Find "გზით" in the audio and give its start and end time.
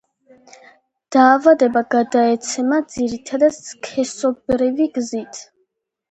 4.97-5.43